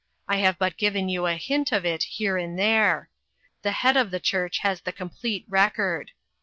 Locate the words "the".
3.61-3.71, 4.09-4.19, 4.81-4.91